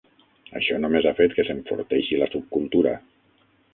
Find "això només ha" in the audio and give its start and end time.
0.59-1.13